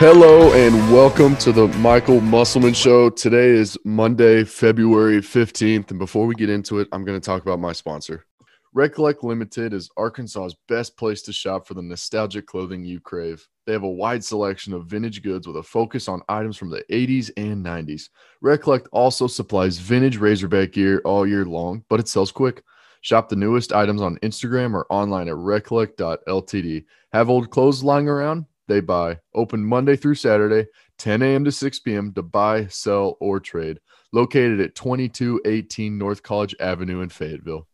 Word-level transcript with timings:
Hello 0.00 0.52
and 0.52 0.92
welcome 0.92 1.34
to 1.38 1.50
the 1.50 1.66
Michael 1.78 2.20
Musselman 2.20 2.72
Show. 2.72 3.10
Today 3.10 3.48
is 3.48 3.76
Monday, 3.84 4.44
February 4.44 5.18
15th. 5.18 5.90
And 5.90 5.98
before 5.98 6.24
we 6.24 6.36
get 6.36 6.48
into 6.48 6.78
it, 6.78 6.86
I'm 6.92 7.04
going 7.04 7.20
to 7.20 7.24
talk 7.24 7.42
about 7.42 7.58
my 7.58 7.72
sponsor. 7.72 8.24
Recollect 8.72 9.24
Limited 9.24 9.72
is 9.72 9.90
Arkansas's 9.96 10.54
best 10.68 10.96
place 10.96 11.22
to 11.22 11.32
shop 11.32 11.66
for 11.66 11.74
the 11.74 11.82
nostalgic 11.82 12.46
clothing 12.46 12.84
you 12.84 13.00
crave. 13.00 13.44
They 13.66 13.72
have 13.72 13.82
a 13.82 13.90
wide 13.90 14.22
selection 14.22 14.72
of 14.72 14.86
vintage 14.86 15.20
goods 15.20 15.48
with 15.48 15.56
a 15.56 15.64
focus 15.64 16.06
on 16.06 16.22
items 16.28 16.56
from 16.56 16.70
the 16.70 16.84
80s 16.92 17.32
and 17.36 17.66
90s. 17.66 18.08
Recollect 18.40 18.86
also 18.92 19.26
supplies 19.26 19.78
vintage 19.78 20.18
Razorback 20.18 20.70
gear 20.70 21.02
all 21.04 21.26
year 21.26 21.44
long, 21.44 21.84
but 21.88 21.98
it 21.98 22.06
sells 22.06 22.30
quick. 22.30 22.62
Shop 23.00 23.28
the 23.28 23.34
newest 23.34 23.72
items 23.72 24.00
on 24.00 24.18
Instagram 24.18 24.74
or 24.74 24.86
online 24.90 25.26
at 25.26 25.34
recollect.ltd. 25.34 26.84
Have 27.12 27.28
old 27.28 27.50
clothes 27.50 27.82
lying 27.82 28.08
around? 28.08 28.46
They 28.68 28.80
buy. 28.80 29.18
Open 29.34 29.64
Monday 29.64 29.96
through 29.96 30.14
Saturday, 30.14 30.68
10 30.98 31.22
a.m. 31.22 31.44
to 31.44 31.52
6 31.52 31.80
p.m. 31.80 32.12
to 32.12 32.22
buy, 32.22 32.66
sell, 32.66 33.16
or 33.20 33.40
trade. 33.40 33.80
Located 34.12 34.60
at 34.60 34.74
2218 34.74 35.98
North 35.98 36.22
College 36.22 36.54
Avenue 36.60 37.00
in 37.00 37.08
Fayetteville. 37.08 37.66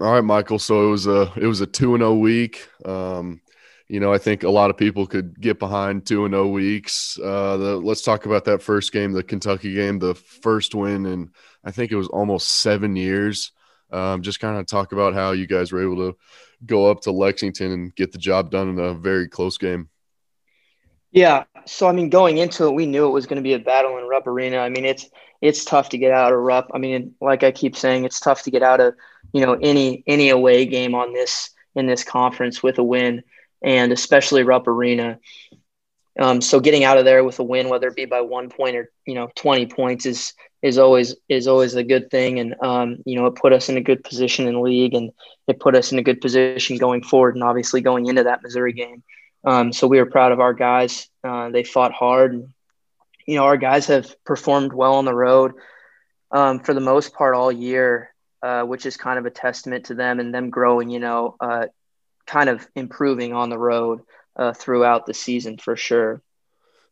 All 0.00 0.12
right, 0.12 0.24
Michael. 0.24 0.58
So 0.58 0.88
it 0.88 0.90
was 0.90 1.06
a 1.06 1.32
it 1.36 1.46
was 1.46 1.60
a 1.60 1.66
two 1.66 1.94
and 1.94 2.02
zero 2.02 2.14
week. 2.14 2.68
Um, 2.84 3.40
you 3.88 4.00
know, 4.00 4.12
I 4.12 4.18
think 4.18 4.42
a 4.42 4.50
lot 4.50 4.70
of 4.70 4.76
people 4.76 5.06
could 5.06 5.40
get 5.40 5.58
behind 5.58 6.06
two 6.06 6.24
and 6.24 6.32
zero 6.32 6.48
weeks. 6.48 7.18
Uh, 7.22 7.56
the, 7.56 7.76
let's 7.76 8.02
talk 8.02 8.26
about 8.26 8.44
that 8.46 8.62
first 8.62 8.92
game, 8.92 9.12
the 9.12 9.22
Kentucky 9.22 9.74
game, 9.74 9.98
the 9.98 10.14
first 10.14 10.74
win, 10.74 11.06
and 11.06 11.30
I 11.64 11.70
think 11.70 11.92
it 11.92 11.96
was 11.96 12.08
almost 12.08 12.48
seven 12.48 12.96
years. 12.96 13.52
Um, 13.90 14.22
just 14.22 14.40
kind 14.40 14.58
of 14.58 14.66
talk 14.66 14.92
about 14.92 15.14
how 15.14 15.32
you 15.32 15.46
guys 15.46 15.72
were 15.72 15.82
able 15.82 16.10
to 16.10 16.16
go 16.64 16.90
up 16.90 17.02
to 17.02 17.12
Lexington 17.12 17.70
and 17.72 17.94
get 17.94 18.12
the 18.12 18.18
job 18.18 18.50
done 18.50 18.68
in 18.68 18.78
a 18.78 18.94
very 18.94 19.28
close 19.28 19.58
game. 19.58 19.88
Yeah. 21.16 21.44
So 21.64 21.88
I 21.88 21.92
mean, 21.92 22.10
going 22.10 22.36
into 22.36 22.66
it, 22.66 22.74
we 22.74 22.84
knew 22.84 23.06
it 23.06 23.10
was 23.10 23.26
going 23.26 23.38
to 23.38 23.42
be 23.42 23.54
a 23.54 23.58
battle 23.58 23.96
in 23.96 24.04
Rupp 24.04 24.26
Arena. 24.26 24.58
I 24.58 24.68
mean, 24.68 24.84
it's 24.84 25.08
it's 25.40 25.64
tough 25.64 25.88
to 25.88 25.98
get 25.98 26.12
out 26.12 26.32
of 26.32 26.38
Rupp. 26.38 26.70
I 26.74 26.78
mean, 26.78 27.14
like 27.22 27.42
I 27.42 27.52
keep 27.52 27.74
saying, 27.74 28.04
it's 28.04 28.20
tough 28.20 28.42
to 28.42 28.50
get 28.50 28.62
out 28.62 28.80
of 28.80 28.94
you 29.32 29.44
know 29.44 29.54
any 29.54 30.04
any 30.06 30.28
away 30.28 30.66
game 30.66 30.94
on 30.94 31.14
this 31.14 31.50
in 31.74 31.86
this 31.86 32.04
conference 32.04 32.62
with 32.62 32.76
a 32.78 32.84
win, 32.84 33.22
and 33.64 33.92
especially 33.92 34.42
Rupp 34.42 34.68
Arena. 34.68 35.18
Um, 36.20 36.42
so 36.42 36.60
getting 36.60 36.84
out 36.84 36.98
of 36.98 37.06
there 37.06 37.24
with 37.24 37.38
a 37.38 37.44
win, 37.44 37.70
whether 37.70 37.88
it 37.88 37.96
be 37.96 38.04
by 38.04 38.20
one 38.20 38.50
point 38.50 38.76
or 38.76 38.92
you 39.06 39.14
know 39.14 39.30
twenty 39.36 39.64
points, 39.64 40.04
is 40.04 40.34
is 40.60 40.76
always 40.76 41.16
is 41.30 41.48
always 41.48 41.74
a 41.76 41.82
good 41.82 42.10
thing, 42.10 42.40
and 42.40 42.54
um, 42.62 42.98
you 43.06 43.16
know 43.16 43.24
it 43.24 43.36
put 43.36 43.54
us 43.54 43.70
in 43.70 43.78
a 43.78 43.82
good 43.82 44.04
position 44.04 44.46
in 44.46 44.60
league, 44.62 44.92
and 44.92 45.12
it 45.48 45.60
put 45.60 45.74
us 45.74 45.92
in 45.92 45.98
a 45.98 46.02
good 46.02 46.20
position 46.20 46.76
going 46.76 47.02
forward, 47.02 47.36
and 47.36 47.42
obviously 47.42 47.80
going 47.80 48.04
into 48.04 48.24
that 48.24 48.42
Missouri 48.42 48.74
game. 48.74 49.02
Um, 49.46 49.72
so 49.72 49.86
we 49.86 49.98
were 49.98 50.10
proud 50.10 50.32
of 50.32 50.40
our 50.40 50.52
guys. 50.52 51.08
Uh, 51.24 51.50
they 51.50 51.62
fought 51.62 51.92
hard. 51.92 52.34
And, 52.34 52.48
you 53.26 53.36
know, 53.36 53.44
our 53.44 53.56
guys 53.56 53.86
have 53.86 54.22
performed 54.24 54.72
well 54.72 54.96
on 54.96 55.04
the 55.04 55.14
road 55.14 55.52
um, 56.32 56.60
for 56.60 56.74
the 56.74 56.80
most 56.80 57.14
part 57.14 57.34
all 57.34 57.52
year, 57.52 58.12
uh, 58.42 58.62
which 58.64 58.84
is 58.84 58.96
kind 58.96 59.18
of 59.18 59.24
a 59.24 59.30
testament 59.30 59.86
to 59.86 59.94
them 59.94 60.18
and 60.20 60.34
them 60.34 60.50
growing, 60.50 60.90
you 60.90 60.98
know, 60.98 61.36
uh, 61.40 61.66
kind 62.26 62.48
of 62.48 62.66
improving 62.74 63.32
on 63.32 63.48
the 63.48 63.58
road 63.58 64.00
uh, 64.34 64.52
throughout 64.52 65.06
the 65.06 65.14
season 65.14 65.56
for 65.58 65.76
sure. 65.76 66.20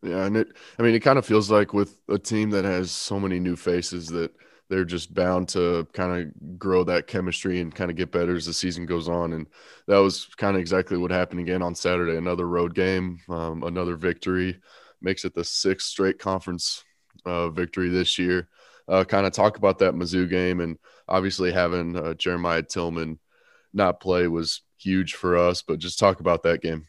Yeah, 0.03 0.25
and 0.27 0.37
it 0.37 0.49
I 0.79 0.83
mean 0.83 0.95
it 0.95 1.01
kind 1.01 1.19
of 1.19 1.25
feels 1.25 1.51
like 1.51 1.73
with 1.73 1.99
a 2.09 2.19
team 2.19 2.51
that 2.51 2.65
has 2.65 2.91
so 2.91 3.19
many 3.19 3.41
new 3.41 3.57
faces 3.57 4.09
that 4.09 4.33
they're 4.75 4.85
just 4.85 5.15
bound 5.15 5.49
to 5.49 5.87
kind 5.93 6.21
of 6.21 6.59
grow 6.59 6.83
that 6.83 7.07
chemistry 7.07 7.61
and 7.61 7.73
kind 7.73 7.93
of 7.93 7.97
get 7.97 8.11
better 8.11 8.35
as 8.35 8.47
the 8.47 8.53
season 8.53 8.87
goes 8.87 9.09
on. 9.09 9.33
And 9.33 9.47
that 9.87 9.99
was 9.99 10.25
kind 10.37 10.57
of 10.57 10.61
exactly 10.61 10.99
what 10.99 11.13
happened 11.13 11.39
again 11.39 11.63
on 11.63 11.77
Saturday. 11.77 12.17
Another 12.17 12.49
road 12.49 12.75
game, 12.75 13.21
um, 13.29 13.63
another 13.63 13.95
victory, 13.95 14.61
makes 15.01 15.25
it 15.25 15.33
the 15.33 15.45
sixth 15.45 15.87
straight 15.87 16.19
conference 16.19 16.83
uh, 17.25 17.51
victory 17.51 17.89
this 17.89 18.19
year. 18.19 18.49
Uh, 18.89 19.05
kind 19.05 19.27
of 19.27 19.33
talk 19.33 19.59
about 19.59 19.79
that 19.79 19.95
Mizzou 19.95 20.29
game, 20.29 20.61
and 20.61 20.77
obviously 21.07 21.53
having 21.53 21.97
uh, 21.97 22.15
Jeremiah 22.15 22.65
Tilmon 22.65 23.19
not 23.73 24.01
play 24.01 24.27
was 24.27 24.63
huge 24.77 25.15
for 25.15 25.37
us. 25.37 25.63
But 25.63 25.79
just 25.79 26.01
talk 26.01 26.19
about 26.19 26.43
that 26.43 26.63
game. 26.63 26.89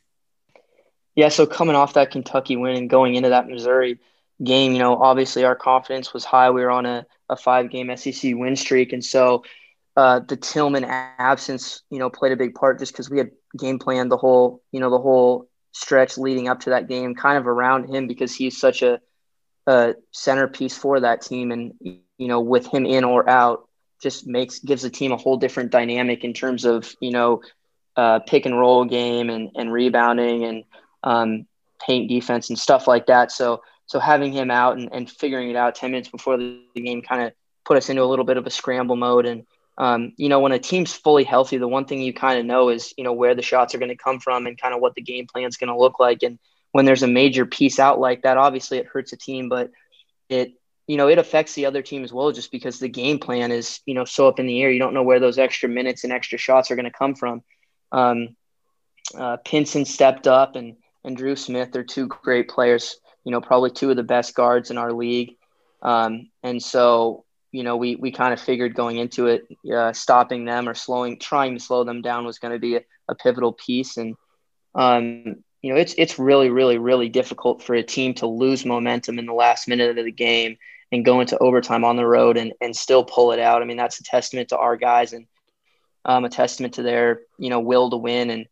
Yeah, 1.14 1.30
so 1.30 1.46
coming 1.46 1.76
off 1.76 1.94
that 1.94 2.10
Kentucky 2.10 2.56
win 2.56 2.78
and 2.78 2.90
going 2.90 3.14
into 3.14 3.30
that 3.30 3.48
Missouri 3.48 4.00
game, 4.44 4.74
you 4.74 4.80
know, 4.80 4.96
obviously 4.98 5.44
our 5.46 5.56
confidence 5.56 6.14
was 6.14 6.26
high. 6.26 6.50
We 6.50 6.62
were 6.62 6.72
on 6.72 6.86
a, 6.86 7.06
a 7.30 7.36
five 7.36 7.70
game 7.70 7.96
SEC 7.96 8.34
win 8.36 8.56
streak. 8.56 8.94
And 8.94 9.04
so 9.04 9.44
uh, 9.96 10.20
the 10.20 10.38
Tilmon 10.38 10.86
absence, 10.88 11.84
you 11.90 12.00
know, 12.00 12.10
played 12.10 12.34
a 12.34 12.38
big 12.38 12.56
part 12.56 12.80
just 12.80 12.92
because 12.92 13.10
we 13.10 13.18
had 13.18 13.32
game 13.58 13.80
planned 13.80 14.12
the 14.12 14.18
whole, 14.18 14.62
you 14.72 14.80
know, 14.80 14.90
the 14.90 15.00
whole 15.00 15.48
stretch 15.72 16.18
leading 16.18 16.48
up 16.48 16.62
to 16.62 16.72
that 16.72 16.88
game 16.88 17.16
kind 17.16 17.38
of 17.38 17.48
around 17.48 17.94
him 17.94 18.08
because 18.08 18.36
he's 18.36 18.60
such 18.60 18.82
a, 18.82 19.00
a 19.68 19.96
centerpiece 20.12 20.78
for 20.78 21.00
that 21.00 21.22
team. 21.22 21.52
And, 21.52 21.74
you 21.82 22.28
know, 22.28 22.42
with 22.42 22.68
him 22.68 22.86
in 22.86 23.04
or 23.04 23.30
out, 23.30 23.68
just 24.02 24.28
makes 24.28 24.60
gives 24.60 24.82
the 24.82 24.90
team 24.90 25.14
a 25.14 25.18
whole 25.18 25.38
different 25.38 25.72
dynamic 25.72 26.24
in 26.24 26.34
terms 26.34 26.66
of, 26.66 26.94
you 27.00 27.12
know, 27.12 27.42
uh, 27.96 28.20
pick 28.20 28.46
and 28.46 28.60
roll 28.60 28.84
game 28.84 29.30
and, 29.30 29.52
and 29.56 29.72
rebounding 29.72 30.44
and 30.44 30.64
um, 31.04 31.48
paint 31.86 32.10
defense 32.10 32.50
and 32.50 32.60
stuff 32.60 32.88
like 32.88 33.06
that. 33.08 33.32
So, 33.32 33.62
so 33.86 34.00
having 34.00 34.34
him 34.34 34.52
out 34.52 34.78
and, 34.78 34.90
and 34.92 35.10
figuring 35.10 35.50
it 35.50 35.56
out 35.56 35.76
10 35.76 35.92
minutes 35.92 36.10
before 36.10 36.38
the 36.38 36.62
game 36.76 37.02
kind 37.02 37.24
of 37.24 37.34
put 37.66 37.78
us 37.78 37.90
into 37.90 38.04
a 38.04 38.06
little 38.06 38.26
bit 38.26 38.38
of 38.38 38.48
a 38.48 38.52
scramble 38.52 38.96
mode. 38.96 39.26
And, 39.26 39.46
um, 39.78 40.14
you 40.18 40.30
know, 40.30 40.40
when 40.40 40.52
a 40.52 40.60
team's 40.60 40.94
fully 40.94 41.24
healthy, 41.24 41.58
the 41.58 41.68
one 41.68 41.86
thing 41.86 42.02
you 42.02 42.14
kind 42.14 42.40
of 42.40 42.46
know 42.46 42.70
is, 42.70 42.94
you 42.98 43.04
know, 43.04 43.14
where 43.14 43.36
the 43.36 43.42
shots 43.42 43.76
are 43.76 43.80
going 43.80 43.90
to 43.90 43.98
come 43.98 44.20
from 44.20 44.48
and 44.48 44.60
kind 44.60 44.74
of 44.74 44.82
what 44.82 44.96
the 44.96 45.02
game 45.02 45.28
plan 45.28 45.46
is 45.46 45.58
going 45.58 45.72
to 45.72 45.78
look 45.78 46.00
like. 46.00 46.24
And 46.24 46.40
when 46.72 46.86
there's 46.86 47.04
a 47.04 47.08
major 47.08 47.46
piece 47.46 47.80
out 47.80 48.00
like 48.00 48.24
that, 48.24 48.38
obviously 48.38 48.78
it 48.78 48.88
hurts 48.88 49.14
a 49.14 49.18
team, 49.18 49.50
but 49.50 49.72
it, 50.30 50.54
you 50.88 50.98
know, 50.98 51.08
it 51.08 51.18
affects 51.18 51.54
the 51.54 51.66
other 51.66 51.82
team 51.82 52.04
as 52.04 52.14
well, 52.14 52.32
just 52.32 52.52
because 52.52 52.80
the 52.80 52.90
game 52.90 53.20
plan 53.20 53.52
is, 53.52 53.82
you 53.86 53.94
know, 53.94 54.06
so 54.06 54.28
up 54.28 54.40
in 54.40 54.48
the 54.48 54.62
air. 54.62 54.72
You 54.72 54.80
don't 54.80 54.94
know 54.94 55.04
where 55.04 55.20
those 55.20 55.40
extra 55.40 55.70
minutes 55.70 56.04
and 56.04 56.14
extra 56.14 56.38
shots 56.38 56.70
are 56.70 56.76
going 56.76 56.86
to 56.86 56.92
come 56.92 57.16
from. 57.16 57.44
Um, 57.92 58.36
uh, 59.18 59.38
Pinson 59.38 59.86
stepped 59.86 60.28
up 60.28 60.56
and, 60.56 60.76
and 61.04 61.16
Dru 61.16 61.36
Smith, 61.36 61.72
they're 61.72 61.84
two 61.84 62.08
great 62.08 62.50
players 62.50 62.98
you 63.26 63.32
know, 63.32 63.42
probably 63.42 63.72
two 63.72 63.90
of 63.90 63.98
the 63.98 64.04
best 64.04 64.36
guards 64.36 64.72
in 64.72 64.78
our 64.78 64.94
league. 64.94 65.36
Um, 65.82 66.30
and 66.44 66.62
so, 66.62 67.26
you 67.52 67.64
know, 67.64 67.76
we, 67.76 67.96
we 67.96 68.12
kind 68.12 68.34
of 68.34 68.40
figured 68.40 68.76
going 68.76 68.98
into 68.98 69.28
it, 69.28 69.48
uh, 69.74 69.92
stopping 69.94 70.46
them 70.46 70.70
or 70.70 70.76
slowing, 70.76 71.20
trying 71.20 71.56
to 71.56 71.60
slow 71.60 71.84
them 71.84 72.02
down 72.02 72.26
was 72.26 72.40
going 72.40 72.54
to 72.54 72.60
be 72.60 72.76
a, 72.76 72.82
a, 73.10 73.16
pivotal 73.16 73.52
piece. 73.52 73.98
And, 73.98 74.16
um, 74.76 75.44
you 75.62 75.74
know, 75.74 75.80
it's, 75.80 75.96
it's 75.98 76.20
really, 76.20 76.50
really, 76.50 76.78
really 76.78 77.10
difficult 77.10 77.64
for 77.64 77.74
a 77.74 77.84
team 77.84 78.14
to 78.16 78.28
lose 78.28 78.66
momentum 78.66 79.20
in 79.20 79.26
the 79.26 79.34
last 79.34 79.68
minute 79.68 79.98
of 79.98 80.06
the 80.06 80.12
game 80.12 80.58
and 80.92 81.04
go 81.04 81.20
into 81.20 81.38
overtime 81.40 81.84
on 81.84 81.96
the 81.96 82.06
road 82.06 82.38
and, 82.38 82.54
and 82.62 82.76
still 82.76 83.04
pull 83.04 83.32
it 83.32 83.40
out. 83.40 83.62
I 83.62 83.66
mean, 83.66 83.78
that's 83.78 84.00
a 84.00 84.04
testament 84.04 84.50
to 84.50 84.58
our 84.58 84.78
guys 84.78 85.14
and 85.14 85.26
um, 86.04 86.26
a 86.26 86.30
testament 86.30 86.76
to 86.76 86.84
their, 86.84 87.22
you 87.40 87.50
know, 87.50 87.60
will 87.60 87.90
to 87.90 87.98
win 87.98 88.30
and, 88.30 88.46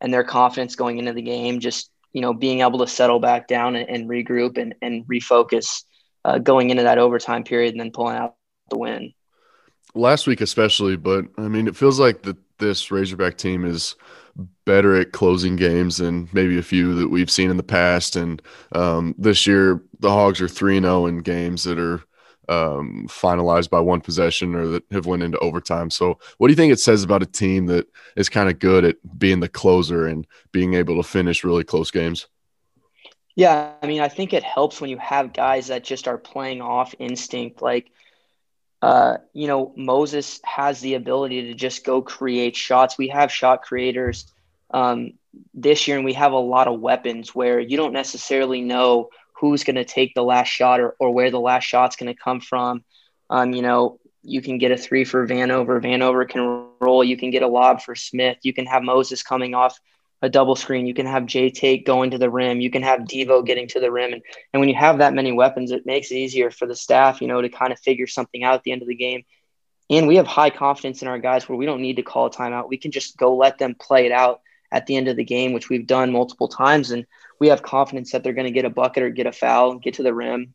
and 0.00 0.12
their 0.12 0.24
confidence 0.24 0.74
going 0.74 0.98
into 0.98 1.12
the 1.12 1.22
game. 1.22 1.60
Just, 1.60 1.90
you 2.16 2.22
know, 2.22 2.32
being 2.32 2.62
able 2.62 2.78
to 2.78 2.86
settle 2.86 3.20
back 3.20 3.46
down 3.46 3.76
and, 3.76 3.90
and 3.90 4.08
regroup 4.08 4.56
and, 4.56 4.74
and 4.80 5.06
refocus 5.06 5.82
uh, 6.24 6.38
going 6.38 6.70
into 6.70 6.82
that 6.82 6.96
overtime 6.96 7.44
period 7.44 7.74
and 7.74 7.80
then 7.80 7.90
pulling 7.90 8.16
out 8.16 8.36
the 8.70 8.78
win. 8.78 9.12
Last 9.94 10.26
week, 10.26 10.40
especially, 10.40 10.96
but 10.96 11.26
I 11.36 11.48
mean, 11.48 11.68
it 11.68 11.76
feels 11.76 12.00
like 12.00 12.22
that 12.22 12.38
this 12.56 12.90
Razorback 12.90 13.36
team 13.36 13.66
is 13.66 13.96
better 14.64 14.96
at 14.96 15.12
closing 15.12 15.56
games 15.56 15.98
than 15.98 16.26
maybe 16.32 16.58
a 16.58 16.62
few 16.62 16.94
that 16.94 17.10
we've 17.10 17.30
seen 17.30 17.50
in 17.50 17.58
the 17.58 17.62
past. 17.62 18.16
And 18.16 18.40
um, 18.72 19.14
this 19.18 19.46
year, 19.46 19.82
the 20.00 20.10
Hogs 20.10 20.40
are 20.40 20.48
3 20.48 20.80
0 20.80 21.04
in 21.04 21.18
games 21.18 21.64
that 21.64 21.78
are 21.78 22.02
um, 22.48 23.06
finalized 23.08 23.70
by 23.70 23.80
one 23.80 24.00
possession 24.00 24.54
or 24.54 24.66
that 24.68 24.84
have 24.90 25.06
went 25.06 25.22
into 25.22 25.38
overtime. 25.38 25.90
So, 25.90 26.18
what 26.38 26.48
do 26.48 26.52
you 26.52 26.56
think 26.56 26.72
it 26.72 26.80
says 26.80 27.02
about 27.02 27.22
a 27.22 27.26
team 27.26 27.66
that 27.66 27.86
is 28.16 28.28
kind 28.28 28.48
of 28.48 28.58
good 28.58 28.84
at 28.84 29.18
being 29.18 29.40
the 29.40 29.48
closer 29.48 30.06
and 30.06 30.26
being 30.52 30.74
able 30.74 30.96
to 30.96 31.08
finish 31.08 31.44
really 31.44 31.64
close 31.64 31.90
games? 31.90 32.26
Yeah, 33.34 33.72
I 33.82 33.86
mean, 33.86 34.00
I 34.00 34.08
think 34.08 34.32
it 34.32 34.42
helps 34.42 34.80
when 34.80 34.88
you 34.88 34.96
have 34.98 35.34
guys 35.34 35.66
that 35.66 35.84
just 35.84 36.08
are 36.08 36.16
playing 36.16 36.62
off 36.62 36.94
instinct. 36.98 37.60
Like, 37.60 37.90
uh, 38.80 39.18
you 39.34 39.46
know, 39.46 39.74
Moses 39.76 40.40
has 40.44 40.80
the 40.80 40.94
ability 40.94 41.42
to 41.48 41.54
just 41.54 41.84
go 41.84 42.00
create 42.00 42.56
shots. 42.56 42.96
We 42.96 43.08
have 43.08 43.30
shot 43.30 43.62
creators 43.62 44.32
um, 44.70 45.12
this 45.52 45.86
year, 45.86 45.96
and 45.96 46.04
we 46.04 46.14
have 46.14 46.32
a 46.32 46.38
lot 46.38 46.66
of 46.66 46.80
weapons 46.80 47.34
where 47.34 47.60
you 47.60 47.76
don't 47.76 47.92
necessarily 47.92 48.62
know 48.62 49.10
who's 49.40 49.64
going 49.64 49.76
to 49.76 49.84
take 49.84 50.14
the 50.14 50.22
last 50.22 50.48
shot 50.48 50.80
or, 50.80 50.96
or 50.98 51.12
where 51.12 51.30
the 51.30 51.40
last 51.40 51.64
shot's 51.64 51.96
going 51.96 52.12
to 52.12 52.20
come 52.20 52.40
from. 52.40 52.84
Um, 53.28 53.52
you 53.52 53.62
know, 53.62 53.98
you 54.22 54.42
can 54.42 54.58
get 54.58 54.72
a 54.72 54.76
three 54.76 55.04
for 55.04 55.26
Vanover. 55.26 55.80
Vanover 55.82 56.28
can 56.28 56.68
roll. 56.80 57.04
You 57.04 57.16
can 57.16 57.30
get 57.30 57.42
a 57.42 57.48
lob 57.48 57.82
for 57.82 57.94
Smith. 57.94 58.38
You 58.42 58.52
can 58.52 58.66
have 58.66 58.82
Moses 58.82 59.22
coming 59.22 59.54
off 59.54 59.78
a 60.22 60.28
double 60.28 60.56
screen. 60.56 60.86
You 60.86 60.94
can 60.94 61.06
have 61.06 61.26
J 61.26 61.50
Tate 61.50 61.84
going 61.84 62.10
to 62.12 62.18
the 62.18 62.30
rim. 62.30 62.60
You 62.60 62.70
can 62.70 62.82
have 62.82 63.00
Devo 63.00 63.44
getting 63.44 63.68
to 63.68 63.80
the 63.80 63.92
rim. 63.92 64.14
And, 64.14 64.22
and 64.52 64.60
when 64.60 64.68
you 64.68 64.74
have 64.74 64.98
that 64.98 65.14
many 65.14 65.32
weapons, 65.32 65.70
it 65.70 65.86
makes 65.86 66.10
it 66.10 66.16
easier 66.16 66.50
for 66.50 66.66
the 66.66 66.74
staff, 66.74 67.20
you 67.20 67.28
know, 67.28 67.40
to 67.42 67.48
kind 67.48 67.72
of 67.72 67.78
figure 67.78 68.06
something 68.06 68.42
out 68.42 68.54
at 68.54 68.62
the 68.62 68.72
end 68.72 68.82
of 68.82 68.88
the 68.88 68.94
game. 68.94 69.24
And 69.88 70.08
we 70.08 70.16
have 70.16 70.26
high 70.26 70.50
confidence 70.50 71.02
in 71.02 71.08
our 71.08 71.18
guys 71.18 71.48
where 71.48 71.58
we 71.58 71.66
don't 71.66 71.82
need 71.82 71.96
to 71.96 72.02
call 72.02 72.26
a 72.26 72.30
timeout. 72.30 72.68
We 72.68 72.78
can 72.78 72.90
just 72.90 73.16
go 73.16 73.36
let 73.36 73.58
them 73.58 73.76
play 73.78 74.06
it 74.06 74.12
out 74.12 74.40
at 74.70 74.86
the 74.86 74.96
end 74.96 75.08
of 75.08 75.16
the 75.16 75.24
game, 75.24 75.52
which 75.52 75.68
we've 75.68 75.86
done 75.86 76.12
multiple 76.12 76.48
times. 76.48 76.90
And 76.90 77.06
we 77.38 77.48
have 77.48 77.62
confidence 77.62 78.12
that 78.12 78.24
they're 78.24 78.32
going 78.32 78.46
to 78.46 78.52
get 78.52 78.64
a 78.64 78.70
bucket 78.70 79.02
or 79.02 79.10
get 79.10 79.26
a 79.26 79.32
foul 79.32 79.72
and 79.72 79.82
get 79.82 79.94
to 79.94 80.02
the 80.02 80.14
rim, 80.14 80.54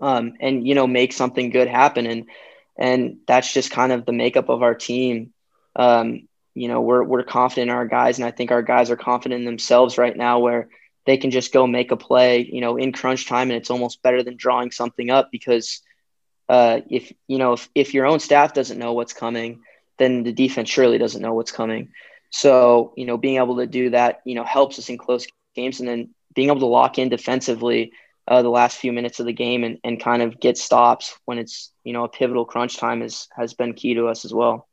um, 0.00 0.34
and 0.40 0.66
you 0.66 0.74
know 0.74 0.86
make 0.86 1.12
something 1.12 1.50
good 1.50 1.68
happen. 1.68 2.06
And 2.06 2.26
and 2.76 3.18
that's 3.26 3.52
just 3.52 3.70
kind 3.70 3.92
of 3.92 4.04
the 4.04 4.12
makeup 4.12 4.48
of 4.48 4.62
our 4.62 4.74
team. 4.74 5.32
Um, 5.76 6.28
you 6.54 6.68
know, 6.68 6.80
we're 6.80 7.02
we're 7.02 7.24
confident 7.24 7.70
in 7.70 7.76
our 7.76 7.86
guys, 7.86 8.18
and 8.18 8.26
I 8.26 8.30
think 8.30 8.50
our 8.50 8.62
guys 8.62 8.90
are 8.90 8.96
confident 8.96 9.40
in 9.40 9.44
themselves 9.46 9.98
right 9.98 10.16
now, 10.16 10.38
where 10.38 10.68
they 11.06 11.16
can 11.16 11.30
just 11.30 11.52
go 11.52 11.66
make 11.66 11.90
a 11.90 11.96
play, 11.96 12.48
you 12.50 12.60
know, 12.60 12.76
in 12.76 12.92
crunch 12.92 13.26
time, 13.26 13.50
and 13.50 13.58
it's 13.58 13.70
almost 13.70 14.02
better 14.02 14.22
than 14.22 14.36
drawing 14.36 14.70
something 14.70 15.10
up 15.10 15.30
because 15.30 15.82
uh, 16.48 16.80
if 16.88 17.12
you 17.26 17.38
know 17.38 17.54
if, 17.54 17.68
if 17.74 17.94
your 17.94 18.06
own 18.06 18.20
staff 18.20 18.54
doesn't 18.54 18.78
know 18.78 18.92
what's 18.92 19.12
coming, 19.12 19.62
then 19.98 20.22
the 20.22 20.32
defense 20.32 20.68
surely 20.68 20.98
doesn't 20.98 21.22
know 21.22 21.34
what's 21.34 21.52
coming. 21.52 21.92
So 22.34 22.92
you 22.96 23.06
know, 23.06 23.18
being 23.18 23.36
able 23.36 23.56
to 23.58 23.66
do 23.66 23.90
that, 23.90 24.20
you 24.24 24.34
know, 24.34 24.44
helps 24.44 24.78
us 24.78 24.88
in 24.88 24.98
close 24.98 25.26
games, 25.54 25.80
and 25.80 25.88
then 25.88 26.14
being 26.34 26.48
able 26.48 26.60
to 26.60 26.66
lock 26.66 26.98
in 26.98 27.08
defensively 27.08 27.92
uh, 28.28 28.42
the 28.42 28.48
last 28.50 28.78
few 28.78 28.92
minutes 28.92 29.20
of 29.20 29.26
the 29.26 29.32
game 29.32 29.64
and, 29.64 29.78
and 29.84 30.00
kind 30.00 30.22
of 30.22 30.40
get 30.40 30.58
stops 30.58 31.18
when 31.26 31.38
it's 31.38 31.72
you 31.84 31.92
know 31.92 32.04
a 32.04 32.08
pivotal 32.08 32.44
crunch 32.44 32.76
time 32.76 33.02
is 33.02 33.28
has 33.36 33.54
been 33.54 33.74
key 33.74 33.94
to 33.94 34.08
us 34.08 34.24
as 34.24 34.34
well. 34.34 34.66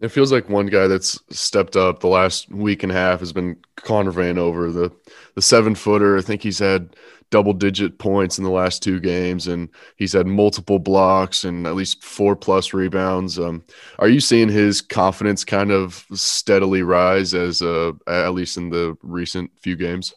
It 0.00 0.08
feels 0.08 0.32
like 0.32 0.48
one 0.48 0.66
guy 0.66 0.86
that's 0.86 1.18
stepped 1.30 1.76
up 1.76 2.00
the 2.00 2.08
last 2.08 2.50
week 2.50 2.82
and 2.82 2.90
a 2.90 2.94
half 2.94 3.20
has 3.20 3.32
been 3.32 3.56
Connor 3.76 4.12
Vanover, 4.12 4.72
the 4.72 4.90
the 5.34 5.42
seven 5.42 5.74
footer. 5.74 6.16
I 6.16 6.22
think 6.22 6.42
he's 6.42 6.58
had 6.58 6.96
double 7.30 7.52
digit 7.52 7.98
points 7.98 8.38
in 8.38 8.44
the 8.44 8.50
last 8.50 8.82
two 8.82 8.98
games, 8.98 9.46
and 9.46 9.68
he's 9.96 10.12
had 10.12 10.26
multiple 10.26 10.78
blocks 10.78 11.44
and 11.44 11.66
at 11.66 11.74
least 11.74 12.02
four 12.02 12.34
plus 12.34 12.72
rebounds. 12.72 13.38
Um, 13.38 13.62
are 13.98 14.08
you 14.08 14.20
seeing 14.20 14.48
his 14.48 14.80
confidence 14.80 15.44
kind 15.44 15.70
of 15.70 16.04
steadily 16.12 16.82
rise 16.82 17.34
as 17.34 17.62
uh, 17.62 17.92
at 18.06 18.34
least 18.34 18.56
in 18.56 18.70
the 18.70 18.96
recent 19.02 19.50
few 19.60 19.76
games? 19.76 20.14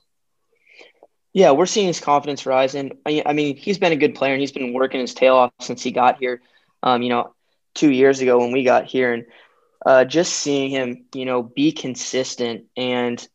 Yeah, 1.34 1.52
we're 1.52 1.66
seeing 1.66 1.88
his 1.88 2.00
confidence 2.00 2.46
rise, 2.46 2.76
and 2.76 2.94
I 3.06 3.34
mean 3.34 3.58
he's 3.58 3.80
been 3.80 3.92
a 3.92 3.98
good 3.98 4.16
player 4.16 4.34
and 4.34 4.42
he's 4.42 4.52
been 4.52 4.74
working 4.74 5.02
his 5.02 5.14
tail 5.14 5.36
off 5.36 5.52
since 5.60 5.84
he 5.84 5.92
got 5.92 6.20
here. 6.20 6.42
Um, 6.84 7.02
you 7.02 7.10
know, 7.10 7.34
two 7.76 7.90
years 7.90 8.22
ago 8.22 8.40
when 8.40 8.52
we 8.52 8.64
got 8.64 8.86
here, 8.86 9.14
and 9.14 9.26
uh, 9.86 10.06
just 10.06 10.34
seeing 10.34 10.70
him, 10.70 11.06
you 11.14 11.26
know, 11.26 11.44
be 11.44 11.72
consistent 11.72 12.66
and 12.78 13.26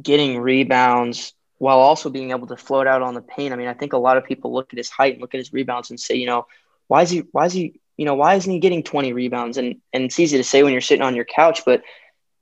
getting 0.00 0.38
rebounds 0.38 1.32
while 1.58 1.78
also 1.78 2.10
being 2.10 2.30
able 2.30 2.46
to 2.46 2.56
float 2.56 2.86
out 2.86 3.02
on 3.02 3.14
the 3.14 3.20
paint. 3.20 3.52
I 3.52 3.56
mean, 3.56 3.68
I 3.68 3.74
think 3.74 3.92
a 3.92 3.98
lot 3.98 4.16
of 4.16 4.24
people 4.24 4.52
look 4.52 4.72
at 4.72 4.76
his 4.78 4.90
height 4.90 5.14
and 5.14 5.20
look 5.20 5.34
at 5.34 5.38
his 5.38 5.52
rebounds 5.52 5.90
and 5.90 5.98
say, 5.98 6.14
you 6.14 6.26
know, 6.26 6.46
why 6.86 7.02
is 7.02 7.10
he, 7.10 7.24
why 7.32 7.46
is 7.46 7.52
he, 7.52 7.80
you 7.96 8.04
know, 8.04 8.14
why 8.14 8.34
isn't 8.34 8.50
he 8.50 8.60
getting 8.60 8.82
20 8.82 9.12
rebounds? 9.12 9.56
And 9.58 9.76
and 9.92 10.04
it's 10.04 10.20
easy 10.20 10.36
to 10.36 10.44
say 10.44 10.62
when 10.62 10.72
you're 10.72 10.80
sitting 10.80 11.02
on 11.02 11.16
your 11.16 11.24
couch, 11.24 11.62
but 11.64 11.82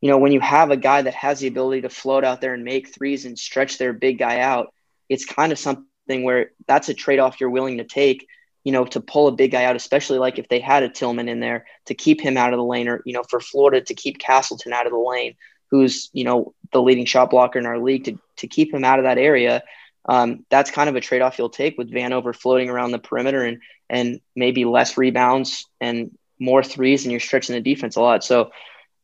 you 0.00 0.10
know, 0.10 0.18
when 0.18 0.32
you 0.32 0.40
have 0.40 0.70
a 0.70 0.76
guy 0.76 1.02
that 1.02 1.14
has 1.14 1.40
the 1.40 1.46
ability 1.46 1.82
to 1.82 1.88
float 1.88 2.24
out 2.24 2.40
there 2.40 2.52
and 2.52 2.64
make 2.64 2.94
threes 2.94 3.24
and 3.24 3.38
stretch 3.38 3.78
their 3.78 3.92
big 3.92 4.18
guy 4.18 4.40
out, 4.40 4.72
it's 5.08 5.24
kind 5.24 5.52
of 5.52 5.58
something 5.58 6.22
where 6.22 6.50
that's 6.68 6.88
a 6.88 6.94
trade 6.94 7.18
off 7.18 7.40
you're 7.40 7.50
willing 7.50 7.78
to 7.78 7.84
take 7.84 8.26
you 8.66 8.72
know, 8.72 8.84
to 8.84 9.00
pull 9.00 9.28
a 9.28 9.32
big 9.32 9.52
guy 9.52 9.62
out, 9.62 9.76
especially 9.76 10.18
like 10.18 10.40
if 10.40 10.48
they 10.48 10.58
had 10.58 10.82
a 10.82 10.88
Tilmon 10.88 11.28
in 11.28 11.38
there 11.38 11.66
to 11.84 11.94
keep 11.94 12.20
him 12.20 12.36
out 12.36 12.52
of 12.52 12.56
the 12.56 12.64
lane, 12.64 12.88
or 12.88 13.00
you 13.06 13.12
know, 13.12 13.22
for 13.22 13.38
Florida 13.38 13.80
to 13.80 13.94
keep 13.94 14.18
Castleton 14.18 14.72
out 14.72 14.86
of 14.86 14.92
the 14.92 14.98
lane, 14.98 15.36
who's 15.70 16.10
you 16.12 16.24
know 16.24 16.52
the 16.72 16.82
leading 16.82 17.04
shot 17.04 17.30
blocker 17.30 17.60
in 17.60 17.66
our 17.66 17.78
league, 17.78 18.06
to 18.06 18.18
to 18.38 18.48
keep 18.48 18.74
him 18.74 18.84
out 18.84 18.98
of 18.98 19.04
that 19.04 19.18
area. 19.18 19.62
Um, 20.08 20.44
that's 20.50 20.72
kind 20.72 20.88
of 20.88 20.96
a 20.96 21.00
trade 21.00 21.22
off 21.22 21.38
you'll 21.38 21.48
take 21.48 21.78
with 21.78 21.92
Vanover 21.92 22.34
floating 22.34 22.68
around 22.68 22.90
the 22.90 22.98
perimeter 22.98 23.44
and 23.44 23.62
and 23.88 24.20
maybe 24.34 24.64
less 24.64 24.98
rebounds 24.98 25.64
and 25.80 26.10
more 26.40 26.64
threes, 26.64 27.04
and 27.04 27.12
you're 27.12 27.20
stretching 27.20 27.54
the 27.54 27.60
defense 27.60 27.94
a 27.94 28.00
lot. 28.00 28.24
So 28.24 28.50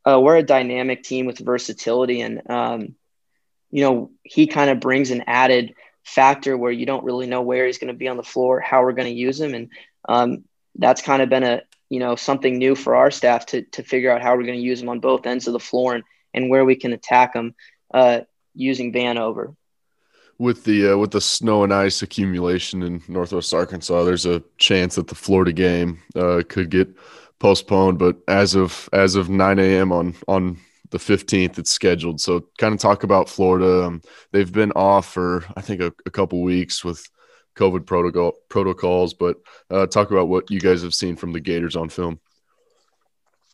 uh, 0.04 0.18
we're 0.20 0.38
a 0.38 0.42
dynamic 0.42 1.04
team 1.04 1.24
with 1.24 1.38
versatility, 1.38 2.20
and 2.20 2.50
um, 2.50 2.96
you 3.70 3.84
know 3.84 4.10
he 4.24 4.48
kind 4.48 4.70
of 4.70 4.80
brings 4.80 5.12
an 5.12 5.22
added 5.28 5.72
factor 6.04 6.56
where 6.56 6.72
you 6.72 6.86
don't 6.86 7.04
really 7.04 7.26
know 7.26 7.42
where 7.42 7.66
he's 7.66 7.78
going 7.78 7.92
to 7.92 7.98
be 7.98 8.08
on 8.08 8.16
the 8.16 8.22
floor, 8.22 8.60
how 8.60 8.82
we're 8.82 8.92
going 8.92 9.12
to 9.12 9.18
use 9.18 9.40
him, 9.40 9.54
and 9.54 9.70
um, 10.08 10.44
that's 10.76 11.02
kind 11.02 11.22
of 11.22 11.28
been 11.28 11.44
a 11.44 11.62
you 11.88 11.98
know 11.98 12.16
something 12.16 12.58
new 12.58 12.74
for 12.74 12.96
our 12.96 13.10
staff 13.10 13.46
to 13.46 13.62
to 13.62 13.82
figure 13.82 14.10
out 14.10 14.22
how 14.22 14.36
we're 14.36 14.44
going 14.44 14.58
to 14.58 14.64
use 14.64 14.80
him 14.80 14.88
on 14.88 15.00
both 15.00 15.26
ends 15.26 15.46
of 15.46 15.52
the 15.52 15.60
floor 15.60 15.94
and 15.94 16.04
and 16.34 16.50
where 16.50 16.64
we 16.64 16.76
can 16.76 16.92
attack 16.92 17.34
him 17.34 17.54
uh, 17.92 18.20
using 18.54 18.92
Vanover. 18.92 19.54
With 20.38 20.64
the 20.64 20.92
uh, 20.92 20.96
with 20.96 21.12
the 21.12 21.20
snow 21.20 21.62
and 21.62 21.72
ice 21.72 22.02
accumulation 22.02 22.82
in 22.82 23.02
Northwest 23.06 23.54
Arkansas, 23.54 24.04
there's 24.04 24.26
a 24.26 24.42
chance 24.58 24.96
that 24.96 25.08
the 25.08 25.14
Florida 25.14 25.52
game 25.52 26.02
uh, 26.16 26.42
could 26.48 26.70
get 26.70 26.88
postponed. 27.38 27.98
But 27.98 28.16
as 28.26 28.54
of 28.54 28.88
as 28.92 29.14
of 29.14 29.28
9 29.28 29.58
a.m. 29.58 29.92
on 29.92 30.14
on 30.26 30.58
the 30.92 30.98
15th 30.98 31.58
it's 31.58 31.70
scheduled. 31.70 32.20
So 32.20 32.46
kind 32.58 32.72
of 32.72 32.78
talk 32.78 33.02
about 33.02 33.28
florida. 33.28 33.86
Um, 33.86 34.02
they've 34.30 34.52
been 34.52 34.72
off 34.72 35.12
for 35.12 35.44
i 35.56 35.60
think 35.60 35.80
a, 35.80 35.92
a 36.06 36.10
couple 36.10 36.40
weeks 36.42 36.84
with 36.84 37.04
covid 37.56 37.84
protocol 37.84 38.32
protocols 38.48 39.12
but 39.12 39.36
uh, 39.70 39.86
talk 39.86 40.10
about 40.10 40.28
what 40.28 40.50
you 40.50 40.60
guys 40.60 40.82
have 40.82 40.94
seen 40.94 41.16
from 41.16 41.32
the 41.32 41.40
gators 41.40 41.76
on 41.76 41.88
film. 41.88 42.20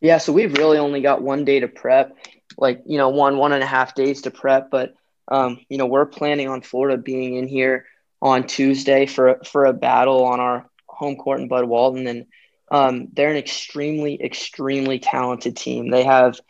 Yeah 0.00 0.18
so 0.18 0.32
we've 0.32 0.56
really 0.58 0.78
only 0.78 1.00
got 1.00 1.22
one 1.22 1.44
day 1.44 1.60
to 1.60 1.68
prep 1.68 2.16
like 2.56 2.82
you 2.86 2.98
know 2.98 3.08
one 3.08 3.38
one 3.38 3.52
and 3.52 3.62
a 3.62 3.66
half 3.66 3.94
days 3.94 4.22
to 4.22 4.30
prep 4.30 4.70
but 4.70 4.94
um, 5.28 5.60
you 5.68 5.78
know 5.78 5.86
we're 5.86 6.06
planning 6.06 6.48
on 6.48 6.60
florida 6.60 6.98
being 6.98 7.36
in 7.36 7.48
here 7.48 7.86
on 8.20 8.46
tuesday 8.46 9.06
for 9.06 9.40
for 9.44 9.64
a 9.64 9.72
battle 9.72 10.24
on 10.24 10.40
our 10.40 10.68
home 10.86 11.16
court 11.16 11.40
in 11.40 11.48
bud 11.48 11.64
walton 11.64 12.06
and 12.06 12.26
um, 12.70 13.08
they're 13.12 13.30
an 13.30 13.36
extremely 13.36 14.22
extremely 14.22 14.98
talented 14.98 15.56
team. 15.56 15.90
They 15.90 16.04
have 16.04 16.40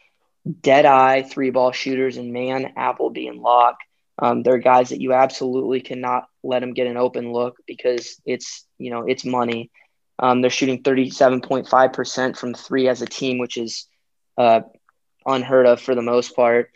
dead 0.49 0.87
eye 0.87 1.23
three 1.23 1.51
ball 1.51 1.73
shooters 1.73 2.17
and 2.17 2.33
Mann, 2.33 2.73
Appleby 2.77 3.27
and 3.29 3.41
Locke. 3.41 3.79
Um, 4.19 4.43
they're 4.43 4.59
guys 4.59 4.89
that 4.89 5.01
you 5.01 5.13
absolutely 5.13 5.81
cannot 5.81 6.29
let 6.43 6.61
them 6.61 6.75
get 6.75 6.87
an 6.87 6.97
open 6.97 7.33
look 7.33 7.57
because 7.67 8.21
it's 8.25 8.67
you 8.79 8.91
know 8.91 9.05
it's 9.07 9.25
money. 9.25 9.71
Um, 10.19 10.41
they're 10.41 10.51
shooting 10.51 10.83
37.5% 10.83 12.37
from 12.37 12.53
three 12.53 12.89
as 12.89 13.03
a 13.03 13.07
team, 13.07 13.39
which 13.39 13.57
is 13.57 13.87
uh, 14.37 14.63
unheard 15.25 15.67
of 15.67 15.81
for 15.81 15.95
the 15.95 16.03
most 16.03 16.35
part. 16.35 16.71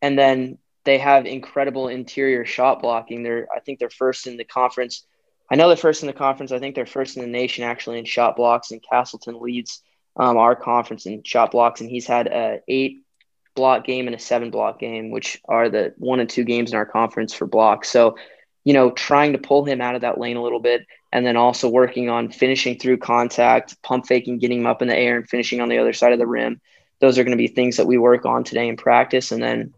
And 0.00 0.18
then 0.18 0.56
they 0.84 0.96
have 0.96 1.26
incredible 1.26 1.88
interior 1.88 2.46
shot 2.46 2.80
blocking. 2.80 3.22
They're 3.22 3.46
I 3.54 3.60
think 3.60 3.78
they're 3.78 3.90
first 3.90 4.26
in 4.26 4.36
the 4.36 4.44
conference. 4.44 5.04
I 5.50 5.56
know 5.56 5.68
they're 5.68 5.76
first 5.76 6.02
in 6.02 6.06
the 6.06 6.12
conference. 6.12 6.52
I 6.52 6.58
think 6.58 6.74
they're 6.74 6.86
first 6.86 7.16
in 7.16 7.22
the 7.22 7.28
nation 7.28 7.64
actually 7.64 7.98
in 7.98 8.04
shot 8.04 8.36
blocks. 8.36 8.70
And 8.70 8.82
Castleton 8.82 9.40
leads 9.40 9.82
um, 10.16 10.36
our 10.36 10.56
conference 10.56 11.06
in 11.06 11.22
shot 11.24 11.50
blocks, 11.50 11.80
and 11.80 11.90
he's 11.90 12.06
had 12.06 12.28
a 12.28 12.60
eight 12.68 13.02
block 13.60 13.84
game 13.84 14.06
and 14.08 14.16
a 14.16 14.18
seven 14.18 14.50
block 14.50 14.78
game, 14.78 15.10
which 15.10 15.40
are 15.44 15.68
the 15.68 15.92
one 15.98 16.20
and 16.20 16.30
two 16.30 16.44
games 16.44 16.70
in 16.70 16.76
our 16.76 16.86
conference 16.86 17.32
for 17.34 17.46
blocks. 17.46 17.90
So, 17.90 18.16
you 18.64 18.72
know, 18.72 18.90
trying 18.90 19.32
to 19.32 19.38
pull 19.48 19.64
him 19.64 19.80
out 19.80 19.94
of 19.94 20.00
that 20.00 20.18
lane 20.18 20.38
a 20.38 20.42
little 20.42 20.60
bit, 20.60 20.86
and 21.12 21.24
then 21.26 21.36
also 21.36 21.68
working 21.68 22.08
on 22.08 22.30
finishing 22.30 22.78
through 22.78 22.98
contact, 22.98 23.80
pump 23.82 24.06
faking, 24.06 24.38
getting 24.38 24.60
him 24.60 24.66
up 24.66 24.82
in 24.82 24.88
the 24.88 24.96
air, 24.96 25.16
and 25.16 25.28
finishing 25.28 25.60
on 25.60 25.68
the 25.68 25.78
other 25.78 25.92
side 25.92 26.12
of 26.12 26.18
the 26.18 26.26
rim. 26.26 26.60
Those 27.00 27.18
are 27.18 27.24
going 27.24 27.36
to 27.36 27.44
be 27.44 27.48
things 27.48 27.76
that 27.76 27.86
we 27.86 27.98
work 27.98 28.24
on 28.24 28.44
today 28.44 28.68
in 28.68 28.76
practice, 28.76 29.32
and 29.32 29.42
then, 29.42 29.74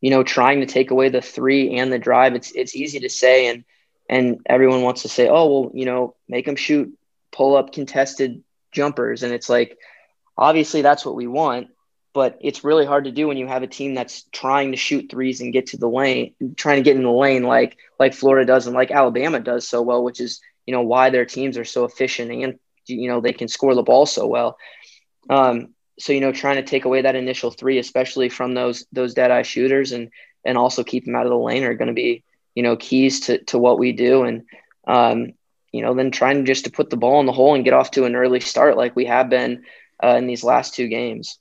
you 0.00 0.10
know, 0.10 0.22
trying 0.22 0.60
to 0.60 0.66
take 0.66 0.90
away 0.92 1.08
the 1.08 1.20
three 1.20 1.78
and 1.78 1.92
the 1.92 1.98
drive. 1.98 2.34
It's 2.34 2.52
it's 2.52 2.76
easy 2.76 3.00
to 3.00 3.08
say, 3.08 3.48
and 3.48 3.64
and 4.08 4.40
everyone 4.46 4.82
wants 4.82 5.02
to 5.02 5.08
say, 5.08 5.28
oh 5.28 5.46
well, 5.50 5.70
you 5.74 5.84
know, 5.84 6.14
make 6.28 6.46
them 6.46 6.56
shoot 6.56 6.96
pull 7.30 7.56
up 7.56 7.72
contested 7.72 8.42
jumpers. 8.72 9.22
And 9.22 9.32
it's 9.32 9.48
like, 9.48 9.78
obviously, 10.36 10.82
that's 10.82 11.04
what 11.04 11.14
we 11.14 11.26
want, 11.26 11.68
but 12.18 12.36
it's 12.40 12.64
really 12.64 12.84
hard 12.84 13.04
to 13.04 13.12
do 13.12 13.28
when 13.28 13.36
you 13.36 13.46
have 13.46 13.62
a 13.62 13.68
team 13.68 13.94
that's 13.94 14.24
trying 14.32 14.72
to 14.72 14.76
shoot 14.76 15.08
threes 15.08 15.40
and 15.40 15.52
get 15.52 15.68
to 15.68 15.76
the 15.76 15.88
lane, 15.88 16.34
trying 16.56 16.78
to 16.78 16.82
get 16.82 16.96
in 16.96 17.04
the 17.04 17.12
lane 17.12 17.44
like 17.44 17.78
like 18.00 18.12
Florida 18.12 18.44
does 18.44 18.66
and 18.66 18.74
like 18.74 18.90
Alabama 18.90 19.38
does 19.38 19.68
so 19.68 19.82
well, 19.82 20.02
which 20.02 20.20
is 20.20 20.40
you 20.66 20.74
know 20.74 20.82
why 20.82 21.10
their 21.10 21.24
teams 21.24 21.56
are 21.56 21.64
so 21.64 21.84
efficient 21.84 22.32
and 22.32 22.58
you 22.86 23.08
know 23.08 23.20
they 23.20 23.32
can 23.32 23.46
score 23.46 23.72
the 23.76 23.84
ball 23.84 24.04
so 24.04 24.26
well. 24.26 24.58
Um, 25.30 25.74
so 26.00 26.12
you 26.12 26.18
know, 26.20 26.32
trying 26.32 26.56
to 26.56 26.64
take 26.64 26.86
away 26.86 27.02
that 27.02 27.14
initial 27.14 27.52
three, 27.52 27.78
especially 27.78 28.30
from 28.30 28.52
those 28.52 28.84
those 28.90 29.14
dead 29.14 29.30
eye 29.30 29.42
shooters, 29.42 29.92
and 29.92 30.10
and 30.44 30.58
also 30.58 30.82
keep 30.82 31.04
them 31.04 31.14
out 31.14 31.24
of 31.24 31.30
the 31.30 31.38
lane 31.38 31.62
are 31.62 31.74
going 31.74 31.86
to 31.86 31.94
be 31.94 32.24
you 32.56 32.64
know 32.64 32.76
keys 32.76 33.20
to 33.26 33.44
to 33.44 33.58
what 33.60 33.78
we 33.78 33.92
do. 33.92 34.24
And 34.24 34.42
um, 34.88 35.34
you 35.70 35.82
know, 35.82 35.94
then 35.94 36.10
trying 36.10 36.46
just 36.46 36.64
to 36.64 36.72
put 36.72 36.90
the 36.90 36.96
ball 36.96 37.20
in 37.20 37.26
the 37.26 37.32
hole 37.32 37.54
and 37.54 37.62
get 37.62 37.74
off 37.74 37.92
to 37.92 38.06
an 38.06 38.16
early 38.16 38.40
start 38.40 38.76
like 38.76 38.96
we 38.96 39.04
have 39.04 39.30
been 39.30 39.62
uh, 40.02 40.16
in 40.16 40.26
these 40.26 40.42
last 40.42 40.74
two 40.74 40.88
games. 40.88 41.38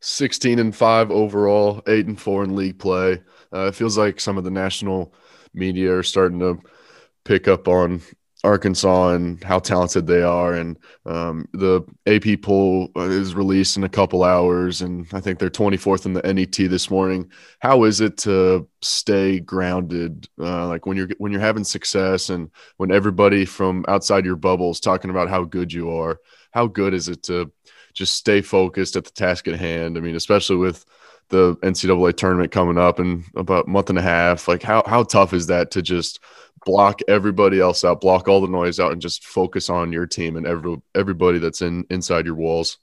16 0.00 0.58
and 0.58 0.74
5 0.74 1.10
overall, 1.10 1.82
8 1.86 2.06
and 2.06 2.20
4 2.20 2.44
in 2.44 2.56
league 2.56 2.78
play. 2.78 3.22
Uh, 3.52 3.66
it 3.66 3.74
feels 3.74 3.96
like 3.96 4.20
some 4.20 4.38
of 4.38 4.44
the 4.44 4.50
national 4.50 5.14
media 5.54 5.94
are 5.96 6.02
starting 6.02 6.38
to 6.40 6.60
pick 7.24 7.48
up 7.48 7.68
on 7.68 8.02
Arkansas 8.44 9.10
and 9.10 9.42
how 9.42 9.58
talented 9.58 10.06
they 10.06 10.22
are. 10.22 10.54
And 10.54 10.78
um, 11.04 11.48
the 11.52 11.82
AP 12.06 12.42
poll 12.42 12.90
is 12.96 13.34
released 13.34 13.76
in 13.76 13.84
a 13.84 13.88
couple 13.88 14.22
hours, 14.22 14.82
and 14.82 15.06
I 15.12 15.20
think 15.20 15.38
they're 15.38 15.50
24th 15.50 16.06
in 16.06 16.12
the 16.12 16.22
NET 16.22 16.52
this 16.70 16.90
morning. 16.90 17.30
How 17.58 17.84
is 17.84 18.00
it 18.00 18.16
to 18.18 18.68
stay 18.82 19.40
grounded, 19.40 20.28
uh, 20.40 20.68
like 20.68 20.86
when 20.86 20.96
you're 20.96 21.08
when 21.18 21.32
you're 21.32 21.40
having 21.40 21.64
success 21.64 22.30
and 22.30 22.50
when 22.76 22.92
everybody 22.92 23.44
from 23.44 23.84
outside 23.88 24.24
your 24.24 24.36
bubble 24.36 24.70
is 24.70 24.80
talking 24.80 25.10
about 25.10 25.28
how 25.28 25.44
good 25.44 25.72
you 25.72 25.90
are? 25.90 26.20
How 26.52 26.66
good 26.68 26.94
is 26.94 27.08
it 27.08 27.24
to 27.24 27.50
just 27.96 28.14
stay 28.14 28.42
focused 28.42 28.94
at 28.94 29.04
the 29.04 29.10
task 29.10 29.48
at 29.48 29.58
hand? 29.58 29.96
I 29.96 30.00
mean, 30.00 30.14
especially 30.14 30.56
with 30.56 30.84
the 31.28 31.56
NCAA 31.56 32.16
tournament 32.16 32.52
coming 32.52 32.78
up 32.78 33.00
in 33.00 33.24
about 33.34 33.66
a 33.66 33.70
month 33.70 33.90
and 33.90 33.98
a 33.98 34.02
half. 34.02 34.46
Like 34.46 34.62
how 34.62 34.82
how 34.86 35.02
tough 35.02 35.32
is 35.32 35.48
that 35.48 35.72
to 35.72 35.82
just 35.82 36.20
block 36.64 37.00
everybody 37.08 37.60
else 37.60 37.84
out, 37.84 38.00
block 38.00 38.28
all 38.28 38.40
the 38.40 38.46
noise 38.48 38.78
out, 38.78 38.92
and 38.92 39.00
just 39.00 39.24
focus 39.24 39.68
on 39.68 39.92
your 39.92 40.06
team 40.06 40.36
and 40.36 40.46
every 40.46 40.76
everybody 40.94 41.38
that's 41.38 41.62
in 41.62 41.84
inside 41.90 42.26
your 42.26 42.36
walls? 42.36 42.78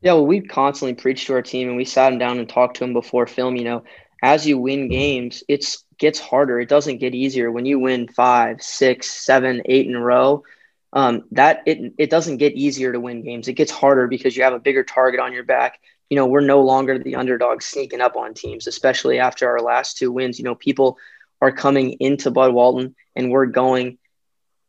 Yeah, 0.00 0.14
well, 0.14 0.26
we 0.26 0.40
constantly 0.40 0.94
preached 0.94 1.28
to 1.28 1.34
our 1.34 1.42
team, 1.42 1.68
and 1.68 1.76
we 1.76 1.84
sat 1.84 2.10
them 2.10 2.18
down 2.18 2.38
and 2.38 2.48
talked 2.48 2.76
to 2.76 2.80
them 2.80 2.92
before 2.92 3.26
film. 3.26 3.56
You 3.56 3.64
know, 3.64 3.84
as 4.22 4.46
you 4.46 4.58
win 4.58 4.80
mm-hmm. 4.80 4.90
games, 4.90 5.42
it's 5.48 5.84
gets 5.98 6.18
harder. 6.18 6.60
It 6.60 6.68
doesn't 6.68 6.98
get 6.98 7.14
easier 7.14 7.50
when 7.50 7.64
you 7.64 7.78
win 7.78 8.08
five, 8.08 8.60
six, 8.62 9.08
seven, 9.08 9.62
eight 9.66 9.86
in 9.86 9.94
a 9.94 10.00
row. 10.00 10.42
Um, 10.94 11.24
that 11.32 11.62
it 11.66 11.94
it 11.96 12.10
doesn't 12.10 12.36
get 12.36 12.52
easier 12.52 12.92
to 12.92 13.00
win 13.00 13.22
games. 13.22 13.48
It 13.48 13.54
gets 13.54 13.70
harder 13.70 14.06
because 14.08 14.36
you 14.36 14.42
have 14.42 14.52
a 14.52 14.58
bigger 14.58 14.84
target 14.84 15.20
on 15.20 15.32
your 15.32 15.44
back. 15.44 15.80
You 16.10 16.16
know, 16.16 16.26
we're 16.26 16.40
no 16.40 16.60
longer 16.62 16.98
the 16.98 17.16
underdog 17.16 17.62
sneaking 17.62 18.02
up 18.02 18.16
on 18.16 18.34
teams, 18.34 18.66
especially 18.66 19.18
after 19.18 19.48
our 19.48 19.60
last 19.60 19.96
two 19.96 20.12
wins. 20.12 20.38
You 20.38 20.44
know, 20.44 20.54
people 20.54 20.98
are 21.40 21.52
coming 21.52 21.96
into 21.98 22.30
Bud 22.30 22.52
Walton 22.52 22.94
and 23.16 23.30
we're 23.30 23.46
going 23.46 23.98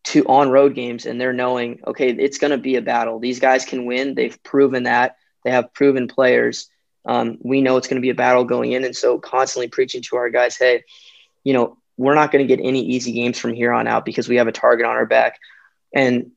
to 0.06 0.26
on 0.26 0.50
road 0.50 0.76
games 0.76 1.06
and 1.06 1.20
they're 1.20 1.34
knowing, 1.34 1.82
okay, 1.86 2.10
it's 2.10 2.38
going 2.38 2.52
to 2.52 2.58
be 2.58 2.76
a 2.76 2.82
battle. 2.82 3.20
These 3.20 3.40
guys 3.40 3.66
can 3.66 3.86
win. 3.86 4.16
They've 4.16 4.42
proven 4.44 4.84
that. 4.84 5.18
They 5.44 5.52
have 5.52 5.74
proven 5.74 6.08
players. 6.08 6.70
Um, 7.06 7.38
we 7.42 7.62
know 7.62 7.78
it's 7.78 7.88
going 7.88 8.02
to 8.02 8.06
be 8.06 8.10
a 8.10 8.16
battle 8.16 8.46
going 8.46 8.72
in. 8.72 8.86
And 8.86 8.96
so 8.96 9.20
constantly 9.20 9.68
preaching 9.68 10.02
to 10.04 10.16
our 10.16 10.30
guys, 10.30 10.58
hey, 10.58 10.84
you 11.44 11.54
know, 11.54 11.78
we're 11.98 12.16
not 12.16 12.32
going 12.32 12.46
to 12.46 12.56
get 12.56 12.64
any 12.64 12.82
easy 12.82 13.12
games 13.12 13.38
from 13.38 13.54
here 13.54 13.72
on 13.72 13.88
out 13.88 14.06
because 14.06 14.28
we 14.28 14.38
have 14.38 14.48
a 14.48 14.54
target 14.54 14.86
on 14.86 14.96
our 14.96 15.06
back. 15.06 15.40
And 15.94 16.32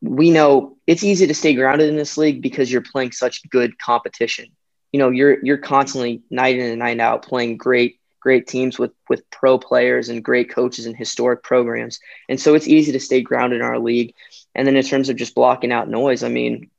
we 0.00 0.30
know 0.30 0.76
it's 0.86 1.04
easy 1.04 1.26
to 1.26 1.34
stay 1.34 1.54
grounded 1.54 1.88
in 1.88 1.96
this 1.96 2.16
league 2.16 2.40
because 2.40 2.70
you're 2.70 2.80
playing 2.80 3.12
such 3.12 3.48
good 3.50 3.78
competition. 3.78 4.46
You 4.92 4.98
know, 4.98 5.10
you're 5.10 5.44
you're 5.44 5.58
constantly 5.58 6.22
night 6.30 6.56
in 6.56 6.70
and 6.70 6.78
night 6.78 7.00
out 7.00 7.22
playing 7.22 7.58
great 7.58 8.00
great 8.20 8.46
teams 8.46 8.78
with 8.78 8.92
with 9.08 9.28
pro 9.30 9.58
players 9.58 10.08
and 10.08 10.24
great 10.24 10.50
coaches 10.50 10.86
and 10.86 10.96
historic 10.96 11.42
programs. 11.42 12.00
And 12.28 12.40
so 12.40 12.54
it's 12.54 12.68
easy 12.68 12.92
to 12.92 13.00
stay 13.00 13.20
grounded 13.20 13.60
in 13.60 13.66
our 13.66 13.78
league. 13.78 14.14
And 14.54 14.66
then 14.66 14.76
in 14.76 14.84
terms 14.84 15.08
of 15.08 15.16
just 15.16 15.34
blocking 15.34 15.72
out 15.72 15.88
noise, 15.88 16.22
I 16.22 16.28
mean, 16.28 16.70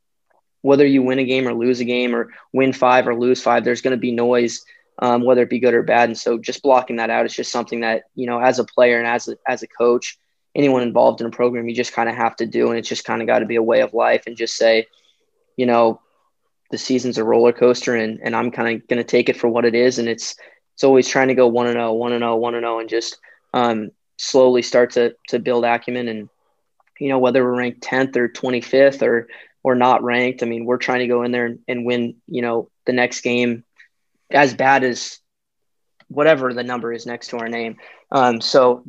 whether 0.62 0.86
you 0.86 1.04
win 1.04 1.20
a 1.20 1.24
game 1.24 1.48
or 1.48 1.54
lose 1.54 1.80
a 1.80 1.86
game 1.86 2.16
or 2.16 2.34
win 2.54 2.74
five 2.74 3.08
or 3.08 3.16
lose 3.16 3.42
five, 3.42 3.64
there's 3.64 3.82
going 3.82 3.96
to 3.96 3.98
be 3.98 4.12
noise, 4.12 4.64
um, 5.00 5.24
whether 5.24 5.44
it 5.44 5.50
be 5.50 5.60
good 5.60 5.74
or 5.74 5.84
bad. 5.84 6.10
And 6.10 6.18
so 6.18 6.38
just 6.38 6.62
blocking 6.62 6.98
that 6.98 7.10
out 7.10 7.26
is 7.26 7.36
just 7.36 7.52
something 7.52 7.82
that, 7.82 8.04
you 8.16 8.28
know, 8.28 8.40
as 8.40 8.60
a 8.60 8.64
player 8.64 8.98
and 8.98 9.08
as 9.08 9.28
a, 9.28 9.38
as 9.48 9.64
a 9.64 9.68
coach, 9.68 10.20
anyone 10.56 10.82
involved 10.82 11.22
in 11.22 11.28
a 11.28 11.32
program, 11.32 11.70
you 11.70 11.76
just 11.76 11.94
kind 11.94 12.10
of 12.10 12.16
have 12.16 12.36
to 12.38 12.46
do. 12.46 12.70
And 12.70 12.78
it's 12.78 12.90
just 12.90 13.06
kind 13.06 13.22
of 13.22 13.28
got 13.28 13.40
to 13.40 13.46
be 13.46 13.56
a 13.56 13.64
way 13.64 13.82
of 13.82 13.94
life 13.94 14.24
and 14.28 14.36
just 14.36 14.56
say, 14.56 14.88
you 15.56 15.66
know, 15.66 16.02
the 16.72 16.78
season's 16.78 17.18
a 17.18 17.24
roller 17.24 17.54
coaster 17.54 17.96
and, 17.96 18.20
and 18.24 18.36
I'm 18.36 18.52
kind 18.52 18.76
of 18.76 18.88
going 18.88 18.98
to 18.98 19.04
take 19.04 19.30
it 19.30 19.38
for 19.38 19.50
what 19.50 19.66
it 19.66 19.76
is. 19.76 20.00
And 20.00 20.08
it's, 20.08 20.36
it's 20.82 20.84
always 20.84 21.08
trying 21.08 21.28
to 21.28 21.36
go 21.36 21.46
one 21.46 21.68
and 21.68 21.78
oh, 21.78 21.94
one 21.94 22.12
and 22.12 22.24
oh, 22.24 22.38
one 22.38 22.56
and 22.56 22.64
zero, 22.64 22.80
and 22.80 22.90
just 22.90 23.20
um, 23.54 23.92
slowly 24.18 24.64
start 24.64 24.90
to 24.94 25.16
to 25.28 25.38
build 25.38 25.64
acumen. 25.64 26.08
And 26.08 26.28
you 27.00 27.10
know 27.10 27.20
whether 27.20 27.44
we're 27.44 27.56
ranked 27.56 27.82
tenth 27.82 28.18
or 28.18 28.28
twenty 28.28 28.62
fifth 28.62 29.04
or 29.04 29.28
or 29.62 29.76
not 29.76 30.04
ranked, 30.04 30.42
I 30.42 30.48
mean 30.48 30.66
we're 30.66 30.78
trying 30.78 31.02
to 31.02 31.08
go 31.08 31.22
in 31.22 31.32
there 31.32 31.46
and, 31.46 31.60
and 31.68 31.86
win. 31.86 32.16
You 32.26 32.42
know 32.42 32.72
the 32.86 32.94
next 32.94 33.22
game 33.22 33.64
as 34.32 34.56
bad 34.56 34.84
as 34.84 35.20
whatever 36.08 36.52
the 36.52 36.64
number 36.64 36.92
is 36.92 37.06
next 37.06 37.28
to 37.28 37.38
our 37.38 37.48
name. 37.48 37.78
Um, 38.12 38.42
so 38.42 38.84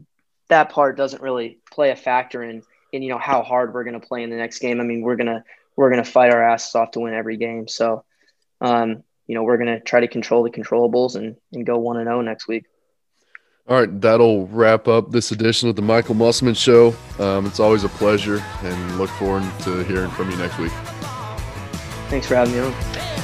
that 0.53 0.71
part 0.71 0.97
doesn't 0.97 1.23
really 1.23 1.59
play 1.71 1.91
a 1.91 1.97
factor 1.97 2.43
in 2.43 2.63
in 2.93 3.03
you 3.03 3.09
know 3.11 3.19
how 3.19 3.43
hard 3.43 3.75
we're 3.75 3.85
going 3.85 4.01
to 4.01 4.07
play 4.07 4.23
in 4.23 4.31
the 4.31 4.37
next 4.37 4.61
game. 4.61 4.81
I 4.81 4.85
mean 4.85 5.03
we're 5.03 5.17
gonna 5.17 5.45
we're 5.77 5.91
gonna 5.91 6.05
fight 6.05 6.33
our 6.33 6.43
asses 6.43 6.75
off 6.75 6.93
to 6.93 7.01
win 7.01 7.15
every 7.15 7.37
game. 7.37 7.69
So 7.69 8.05
um, 8.63 9.03
you 9.27 9.35
know, 9.35 9.43
we're 9.43 9.57
going 9.57 9.69
to 9.69 9.81
try 9.81 10.01
to 10.01 10.09
control 10.09 10.43
the 10.43 10.51
controllables 10.51 11.17
and, 11.17 11.37
and 11.53 11.67
go 11.67 11.79
1 11.79 11.97
and 11.99 12.07
0 12.07 12.23
next 12.23 12.49
week. 12.49 12.65
All 13.69 13.79
right, 13.79 14.01
that'll 14.01 14.47
wrap 14.49 14.89
up 14.89 15.11
this 15.11 15.31
edition 15.31 15.69
of 15.69 15.77
the 15.77 15.83
Michael 15.83 16.15
Musselman 16.15 16.55
Show. 16.55 16.95
Um, 17.19 17.47
it's 17.47 17.61
always 17.61 17.85
a 17.85 17.89
pleasure 17.89 18.43
and 18.63 18.99
look 18.99 19.11
forward 19.11 19.45
to 19.61 19.85
hearing 19.85 20.11
from 20.11 20.31
you 20.31 20.37
next 20.37 20.59
week. 20.59 20.73
Thanks 22.09 22.27
for 22.27 22.35
having 22.35 22.55
me 22.55 22.61
on. 22.61 23.22